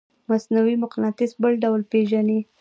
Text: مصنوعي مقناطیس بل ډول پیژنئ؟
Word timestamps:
مصنوعي 0.29 0.75
مقناطیس 0.83 1.31
بل 1.41 1.53
ډول 1.63 1.81
پیژنئ؟ 1.91 2.39